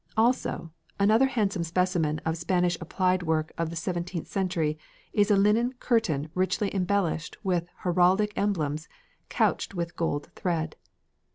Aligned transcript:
Also, 0.17 0.71
another 0.99 1.27
handsome 1.27 1.63
specimen 1.63 2.17
of 2.25 2.35
Spanish 2.35 2.75
applied 2.81 3.21
work 3.21 3.51
of 3.55 3.69
the 3.69 3.75
seventeenth 3.75 4.25
century 4.25 4.79
is 5.13 5.29
a 5.29 5.35
linen 5.35 5.73
curtain 5.73 6.31
richly 6.33 6.73
embellished 6.73 7.37
with 7.45 7.69
heraldic 7.83 8.33
emblems 8.35 8.89
couched 9.29 9.75
with 9.75 9.95
gold 9.95 10.31
thread. 10.33 10.75